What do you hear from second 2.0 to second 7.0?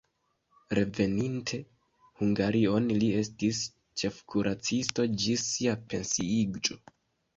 Hungarion li estis ĉefkuracisto ĝis sia pensiiĝo.